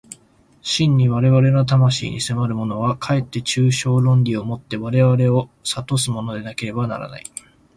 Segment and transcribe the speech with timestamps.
[0.63, 7.23] 真に我々の魂に迫るものは、かえって抽象論理を以て我々を唆すものでなければならない。